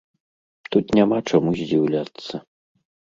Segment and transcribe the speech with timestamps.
[0.75, 2.33] Тут няма чаму здзіўляцца.